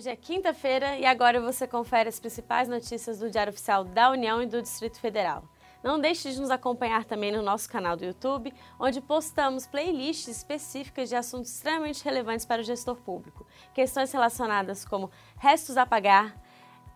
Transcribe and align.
Hoje 0.00 0.08
é 0.08 0.16
quinta-feira 0.16 0.96
e 0.96 1.04
agora 1.04 1.38
você 1.42 1.66
confere 1.66 2.08
as 2.08 2.18
principais 2.18 2.66
notícias 2.66 3.18
do 3.18 3.30
Diário 3.30 3.52
Oficial 3.52 3.84
da 3.84 4.10
União 4.10 4.42
e 4.42 4.46
do 4.46 4.62
Distrito 4.62 4.98
Federal. 4.98 5.44
Não 5.82 6.00
deixe 6.00 6.32
de 6.32 6.40
nos 6.40 6.50
acompanhar 6.50 7.04
também 7.04 7.30
no 7.30 7.42
nosso 7.42 7.68
canal 7.68 7.98
do 7.98 8.06
YouTube, 8.06 8.50
onde 8.78 8.98
postamos 9.02 9.66
playlists 9.66 10.38
específicas 10.38 11.10
de 11.10 11.16
assuntos 11.16 11.54
extremamente 11.54 12.02
relevantes 12.02 12.46
para 12.46 12.62
o 12.62 12.64
gestor 12.64 12.96
público. 12.96 13.46
Questões 13.74 14.10
relacionadas 14.10 14.86
como 14.86 15.10
restos 15.36 15.76
a 15.76 15.84
pagar, 15.84 16.34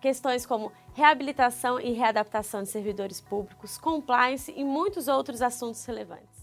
questões 0.00 0.46
como 0.46 0.70
reabilitação 0.94 1.80
e 1.80 1.90
readaptação 1.94 2.62
de 2.62 2.68
servidores 2.68 3.20
públicos, 3.20 3.76
compliance 3.76 4.54
e 4.56 4.62
muitos 4.62 5.08
outros 5.08 5.42
assuntos 5.42 5.84
relevantes. 5.84 6.42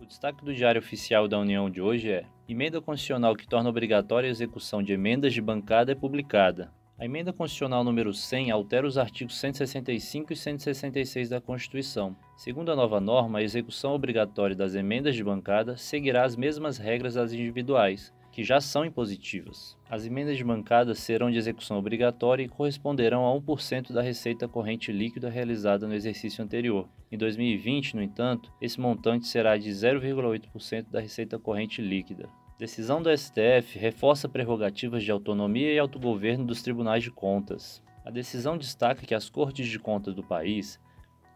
O 0.00 0.06
destaque 0.06 0.42
do 0.42 0.54
Diário 0.54 0.78
Oficial 0.78 1.28
da 1.28 1.38
União 1.38 1.68
de 1.68 1.82
hoje 1.82 2.10
é: 2.10 2.24
Emenda 2.48 2.80
constitucional 2.80 3.36
que 3.36 3.46
torna 3.46 3.68
obrigatória 3.68 4.28
a 4.28 4.30
execução 4.30 4.82
de 4.82 4.94
emendas 4.94 5.34
de 5.34 5.42
bancada 5.42 5.92
é 5.92 5.94
publicada. 5.94 6.72
A 6.98 7.04
emenda 7.04 7.34
constitucional 7.34 7.84
número 7.84 8.14
100 8.14 8.50
altera 8.50 8.86
os 8.86 8.96
artigos 8.96 9.38
165 9.38 10.32
e 10.32 10.36
166 10.36 11.28
da 11.28 11.40
Constituição. 11.40 12.16
Segundo 12.34 12.72
a 12.72 12.76
nova 12.76 12.98
norma, 12.98 13.40
a 13.40 13.42
execução 13.42 13.92
obrigatória 13.92 14.56
das 14.56 14.74
emendas 14.74 15.14
de 15.14 15.22
bancada 15.22 15.76
seguirá 15.76 16.24
as 16.24 16.34
mesmas 16.34 16.78
regras 16.78 17.14
das 17.14 17.34
individuais, 17.34 18.10
que 18.40 18.44
já 18.44 18.58
são 18.58 18.86
impositivas. 18.86 19.76
As 19.86 20.06
emendas 20.06 20.38
de 20.38 20.42
bancada 20.42 20.94
serão 20.94 21.30
de 21.30 21.36
execução 21.36 21.76
obrigatória 21.76 22.42
e 22.42 22.48
corresponderão 22.48 23.26
a 23.26 23.38
1% 23.38 23.92
da 23.92 24.00
receita 24.00 24.48
corrente 24.48 24.90
líquida 24.90 25.28
realizada 25.28 25.86
no 25.86 25.92
exercício 25.92 26.42
anterior. 26.42 26.88
Em 27.12 27.18
2020, 27.18 27.96
no 27.96 28.02
entanto, 28.02 28.50
esse 28.58 28.80
montante 28.80 29.26
será 29.26 29.58
de 29.58 29.68
0,8% 29.68 30.86
da 30.90 31.00
receita 31.00 31.38
corrente 31.38 31.82
líquida. 31.82 32.30
Decisão 32.58 33.02
do 33.02 33.14
STF 33.14 33.78
reforça 33.78 34.26
prerrogativas 34.26 35.04
de 35.04 35.10
autonomia 35.10 35.74
e 35.74 35.78
autogoverno 35.78 36.46
dos 36.46 36.62
tribunais 36.62 37.02
de 37.02 37.10
contas. 37.10 37.82
A 38.06 38.10
decisão 38.10 38.56
destaca 38.56 39.04
que 39.04 39.14
as 39.14 39.28
cortes 39.28 39.68
de 39.68 39.78
contas 39.78 40.14
do 40.14 40.22
país 40.22 40.80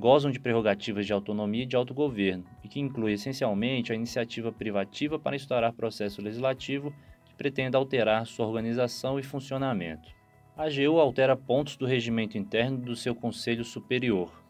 gozam 0.00 0.30
de 0.30 0.40
prerrogativas 0.40 1.04
de 1.04 1.12
autonomia 1.12 1.64
e 1.64 1.66
de 1.66 1.76
autogoverno, 1.76 2.44
e 2.64 2.68
que 2.68 2.80
inclui 2.80 3.12
essencialmente 3.12 3.92
a 3.92 3.94
iniciativa 3.94 4.50
privativa 4.50 5.18
para 5.18 5.36
instaurar 5.36 5.74
processo 5.74 6.22
legislativo 6.22 6.92
que 7.26 7.34
pretenda 7.34 7.76
alterar 7.76 8.26
sua 8.26 8.46
organização 8.46 9.18
e 9.20 9.22
funcionamento. 9.22 10.08
A 10.56 10.64
AGU 10.64 10.98
altera 10.98 11.36
pontos 11.36 11.76
do 11.76 11.86
regimento 11.86 12.38
interno 12.38 12.78
do 12.78 12.96
seu 12.96 13.14
Conselho 13.14 13.64
Superior. 13.64 14.42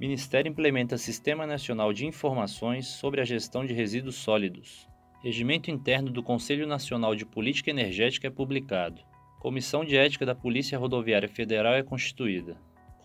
Ministério 0.00 0.50
implementa 0.50 0.98
Sistema 0.98 1.46
Nacional 1.46 1.92
de 1.92 2.04
Informações 2.04 2.88
sobre 2.88 3.20
a 3.20 3.24
Gestão 3.24 3.64
de 3.64 3.72
Resíduos 3.72 4.16
Sólidos. 4.16 4.88
Regimento 5.22 5.70
interno 5.70 6.10
do 6.10 6.22
Conselho 6.22 6.66
Nacional 6.66 7.14
de 7.14 7.24
Política 7.24 7.70
Energética 7.70 8.26
é 8.26 8.30
publicado. 8.30 9.00
Comissão 9.40 9.84
de 9.84 9.96
Ética 9.96 10.26
da 10.26 10.34
Polícia 10.34 10.78
Rodoviária 10.78 11.28
Federal 11.28 11.74
é 11.74 11.82
constituída. 11.82 12.56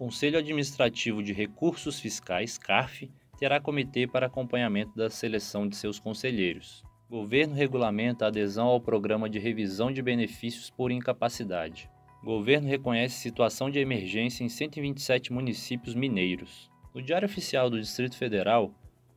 Conselho 0.03 0.37
Administrativo 0.37 1.23
de 1.23 1.31
Recursos 1.31 1.97
Fiscais, 1.97 2.57
CARF, 2.57 3.09
terá 3.39 3.57
comitê 3.61 4.05
para 4.05 4.25
acompanhamento 4.25 4.93
da 4.97 5.09
seleção 5.09 5.65
de 5.65 5.77
seus 5.77 5.97
conselheiros. 5.97 6.83
Governo 7.09 7.55
regulamenta 7.55 8.25
a 8.25 8.27
adesão 8.27 8.67
ao 8.67 8.81
programa 8.81 9.29
de 9.29 9.39
revisão 9.39 9.89
de 9.93 10.01
benefícios 10.01 10.69
por 10.69 10.91
incapacidade. 10.91 11.89
Governo 12.21 12.67
reconhece 12.67 13.15
situação 13.15 13.69
de 13.69 13.79
emergência 13.79 14.43
em 14.43 14.49
127 14.49 15.31
municípios 15.31 15.95
mineiros. 15.95 16.69
No 16.93 17.01
Diário 17.01 17.25
Oficial 17.25 17.69
do 17.69 17.79
Distrito 17.79 18.17
Federal, 18.17 18.73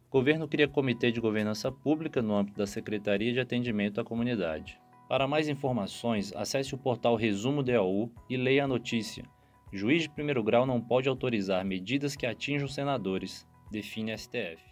governo 0.08 0.46
cria 0.46 0.68
comitê 0.68 1.10
de 1.10 1.20
governança 1.20 1.72
pública 1.72 2.22
no 2.22 2.36
âmbito 2.36 2.58
da 2.58 2.66
Secretaria 2.66 3.32
de 3.32 3.40
Atendimento 3.40 4.00
à 4.00 4.04
Comunidade. 4.04 4.78
Para 5.08 5.26
mais 5.26 5.48
informações, 5.48 6.32
acesse 6.36 6.76
o 6.76 6.78
portal 6.78 7.16
Resumo 7.16 7.60
DAU 7.60 8.08
e 8.30 8.36
leia 8.36 8.62
a 8.62 8.68
notícia. 8.68 9.24
Juiz 9.76 10.04
de 10.04 10.08
primeiro 10.08 10.42
grau 10.42 10.64
não 10.64 10.80
pode 10.80 11.06
autorizar 11.06 11.62
medidas 11.62 12.16
que 12.16 12.24
atinjam 12.24 12.66
senadores, 12.66 13.46
define 13.70 14.16
STF. 14.16 14.65